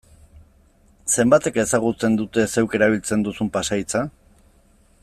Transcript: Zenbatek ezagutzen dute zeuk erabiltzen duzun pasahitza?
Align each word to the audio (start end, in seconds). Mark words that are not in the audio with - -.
Zenbatek 1.17 1.59
ezagutzen 1.65 2.17
dute 2.23 2.47
zeuk 2.55 2.79
erabiltzen 2.79 3.27
duzun 3.29 3.53
pasahitza? 3.59 4.05